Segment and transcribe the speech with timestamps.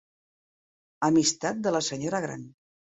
[1.11, 2.53] Amistat de la senyora gran.